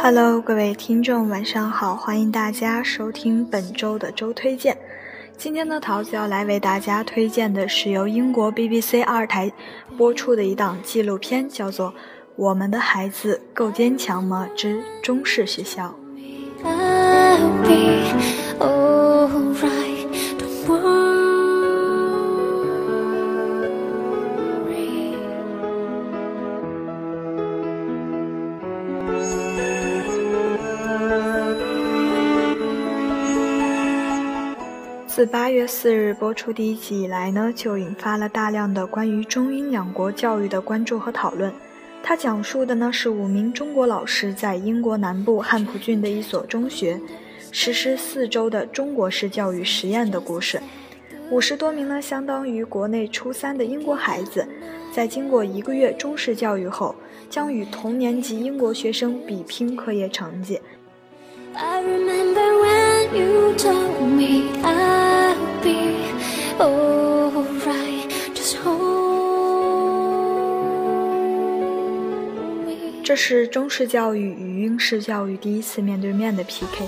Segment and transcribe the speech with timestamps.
[0.00, 1.96] Hello，各位听众，晚上好！
[1.96, 4.78] 欢迎大家收听本周的周推荐。
[5.36, 9.52] 今天呢，桃子要来为大家推荐的是由英国 BBC 二台
[9.96, 11.90] 播出的一档纪录片，叫做
[12.36, 15.94] 《我们的孩子够坚强吗之中式学校》。
[35.18, 41.52] 自八月四日播出第一集以来呢，就引发了大量的关于中英两国教育的关注和讨论。
[42.04, 47.00] 它讲述的呢是五名中国老师在英国南部汉普郡的一所中学
[47.50, 50.62] 实施四周的中国式教育实验的故事。
[51.32, 54.46] 五十多名呢，相当于国内初三的英国孩子，
[54.92, 56.94] 在经过一个月中式教育后，
[57.28, 60.60] 将与同年级英国学生比拼课业成绩。
[61.54, 65.07] I remember when you told me I
[73.02, 76.86] 这是中式教育与英式教育第一次面对面的 PK。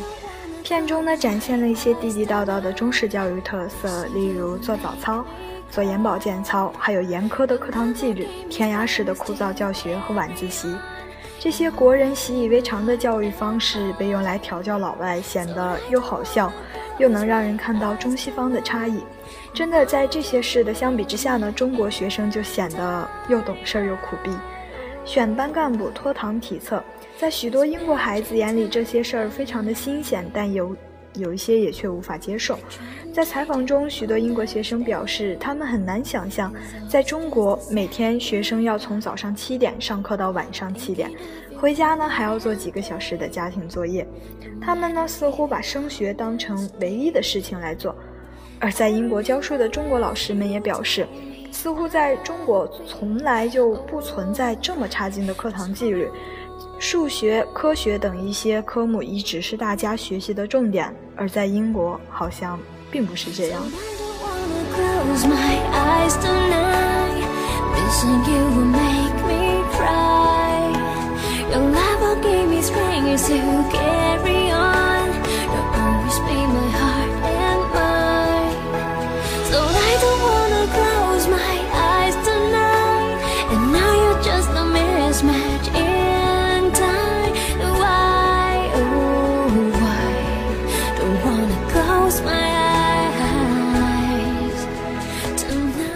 [0.62, 5.24] 片中呢，展现了一些地地道道的中式教育特色，例如做早操、
[5.70, 10.72] 做眼保健操，还有严苛的课堂纪律、填鸭式的枯燥教学和晚自习。
[11.38, 16.52] 这些国人习以为常的教育方式被用来调教老外，显得又好笑，
[17.00, 19.00] 又能让人看到中西方的差异。
[19.52, 24.30] 真的，在这些事的相比之下呢，中国学生就显得又懂事又苦逼。
[25.04, 26.84] 选班干部、拖堂体测，
[27.16, 30.76] 在许多英国孩子眼里，这些事儿非常的新鲜，但有
[31.14, 32.56] 有一些也却无法接受。
[33.12, 36.52] 在采访中，许多英国学生表示，他们很难想象，
[36.88, 41.10] 在中国每天学生要从早上七点上课到晚上七点，
[41.60, 44.06] 回家呢还要做几个小时的家庭作业。
[44.60, 47.94] 他们呢似乎把升学当成唯一的事情来做。
[48.59, 51.06] 而在英国教书的中国老师们也表示，
[51.53, 56.09] 似乎在中国从来就不存在这么差劲的课堂纪律，
[56.78, 62.59] 数学、科学等一些科目一直是大家学习的重点，而在英国好像。
[62.93, 63.62] 并不是这样。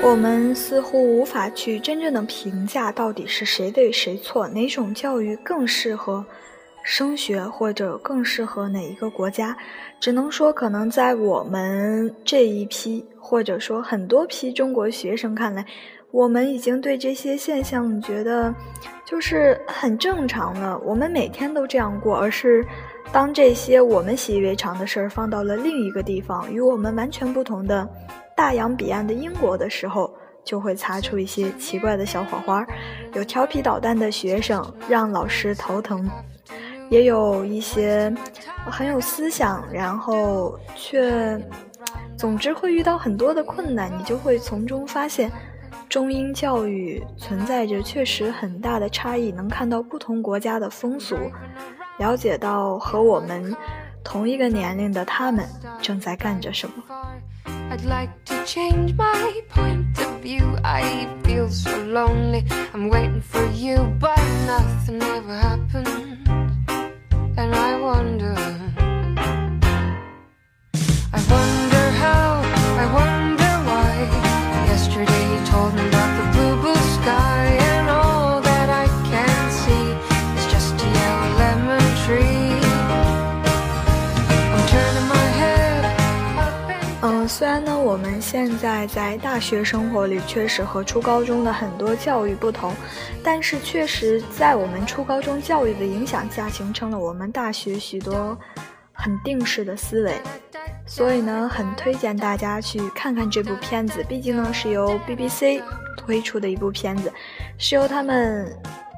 [0.06, 6.24] 我们似乎无法去真正的评价到底是谁对谁错，哪种教育更适合
[6.84, 9.56] 升学，或者更适合哪一个国家？
[9.98, 15.64] 只能说，可能在我们这一批，或者说很多批中国学生看来，
[16.10, 18.54] 我们已经对这些现象觉得
[19.06, 20.78] 就是很正常了。
[20.84, 22.62] 我们每天都这样过，而是
[23.10, 27.88] 当这些我们习以为常的事儿放到了另一个地方，与我们完全不同的。
[28.36, 30.12] 大洋彼岸的英国的时候，
[30.44, 32.66] 就会擦出一些奇怪的小火花，
[33.14, 36.06] 有调皮捣蛋的学生让老师头疼，
[36.90, 38.12] 也有一些
[38.70, 41.40] 很有思想，然后却，
[42.16, 43.90] 总之会遇到很多的困难。
[43.98, 45.30] 你就会从中发现，
[45.88, 51.16] 中英教育存在着确实很大的差异，能看到不同国家的风俗，
[51.98, 53.54] 了解到和我们
[54.02, 55.46] 同一个年龄的他们
[55.80, 56.82] 正在干着什么。
[57.70, 58.34] I'd like to
[67.36, 68.83] And I wonder.
[87.44, 87.78] 虽然呢。
[87.78, 92.72] 我们现在在大学生活里，确实和初高中的很多教育不同，
[93.22, 98.34] 但是确实在我们初高中教育的影响下，形成了我们大学许多
[98.94, 100.14] 很定式的思维。
[100.86, 105.60] 所以呢，很推荐大家去看看这部片子，毕竟呢是由 BBC
[105.98, 107.12] 推出的一部片子，
[107.58, 108.50] 是由他们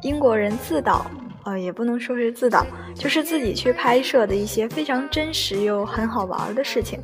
[0.04, 1.04] 英国人自导，
[1.44, 2.64] 呃，也不能说是自导，
[2.94, 7.00] 就是自己去拍摄的一些非常真实又很好玩的事情。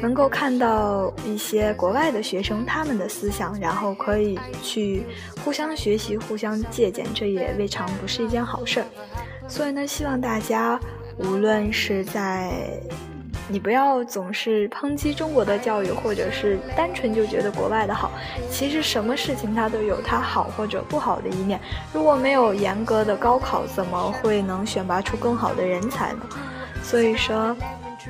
[0.00, 5.04] 能够看到一些国外的学生他们的思想，然后可以去
[5.44, 8.86] 互相学习、互相借鉴，这也未尝不是一件好事儿。
[9.48, 10.78] 所以呢，希望大家
[11.18, 12.52] 无论是在。
[13.46, 18.10] 你不要总是抨击中国的教育，或者是单纯就觉得国外的好。
[18.50, 21.60] 其实什么事情它都有它好或者不好的一面。
[21.92, 26.20] 如果没有严格的高考，怎么会能选拔出更好的人才呢？
[26.82, 27.54] 所以说，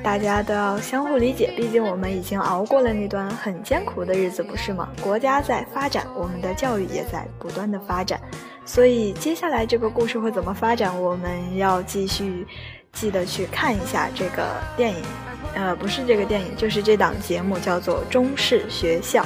[0.03, 1.53] 大家都要相互理解。
[1.57, 4.89] 毕竟我们已经熬过了那段很艰苦的日子，不是吗？
[5.01, 8.19] 国家在发展，我们的教育也在不断的发展。
[8.65, 12.47] 所以接下来这个故事会怎么发展，我们要继续。
[12.95, 14.47] 记得去看一下这个
[14.77, 15.03] 电影，
[15.53, 19.21] 呃，不是这个电影，就是这档节目，叫做《中式学校》。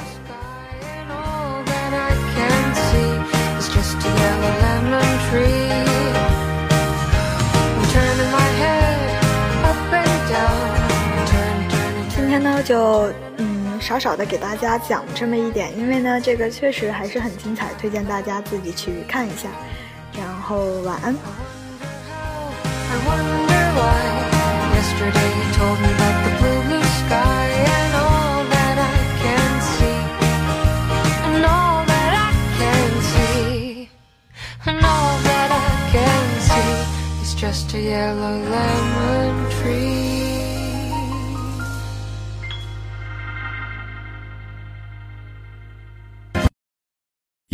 [5.30, 5.69] 今
[12.40, 19.48] 天呢，就嗯，少少的给大家讲这么一点，因为呢，这个确实还是很精彩，推荐大家自己去看一下。
[20.18, 21.14] 然后晚安。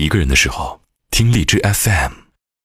[0.07, 2.26] 一个人的时候，听荔枝 FM。